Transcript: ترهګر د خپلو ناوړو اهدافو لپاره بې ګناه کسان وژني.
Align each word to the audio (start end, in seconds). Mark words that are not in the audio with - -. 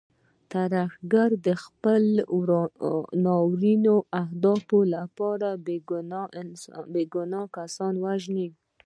ترهګر 0.53 1.29
د 1.45 1.47
خپلو 1.63 2.25
ناوړو 3.25 3.97
اهدافو 4.21 4.79
لپاره 4.95 5.49
بې 6.97 7.05
ګناه 7.13 7.45
کسان 7.57 7.93
وژني. 8.05 8.47